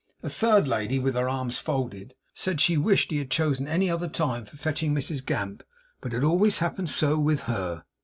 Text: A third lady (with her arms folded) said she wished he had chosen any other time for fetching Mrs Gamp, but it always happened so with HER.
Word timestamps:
A 0.23 0.31
third 0.31 0.67
lady 0.67 0.97
(with 0.97 1.13
her 1.13 1.29
arms 1.29 1.59
folded) 1.59 2.15
said 2.33 2.59
she 2.59 2.75
wished 2.75 3.11
he 3.11 3.19
had 3.19 3.29
chosen 3.29 3.67
any 3.67 3.87
other 3.87 4.07
time 4.09 4.45
for 4.45 4.57
fetching 4.57 4.95
Mrs 4.95 5.23
Gamp, 5.23 5.61
but 6.01 6.11
it 6.11 6.23
always 6.23 6.57
happened 6.57 6.89
so 6.89 7.19
with 7.19 7.41
HER. 7.43 7.83